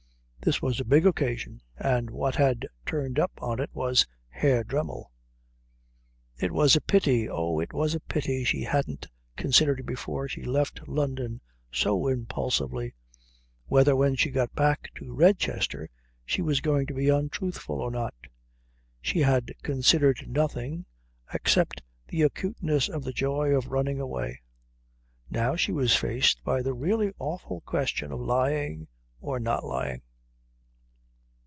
[0.43, 5.11] This was a big occasion, and what had turned up on it was Herr Dremmel.
[6.39, 9.05] It was a pity oh, it was a pity she hadn't
[9.37, 11.41] considered before she left London
[11.71, 12.95] so impulsively
[13.67, 15.89] whether when she got back to Redchester
[16.25, 18.15] she was going to be untruthful or not.
[18.99, 20.85] She had considered nothing,
[21.31, 24.41] except the acuteness of the joy of running away.
[25.29, 28.87] Now she was faced by the really awful question of lying
[29.19, 30.01] or not lying.